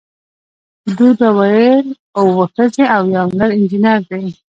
[0.97, 1.87] دوی به ویل
[2.19, 4.23] اوه ښځې او یو نر انجینر دی.